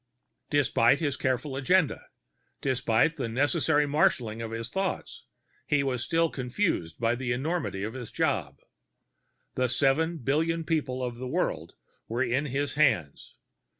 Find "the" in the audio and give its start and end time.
3.17-3.29, 7.13-7.31, 9.53-9.69, 11.17-11.27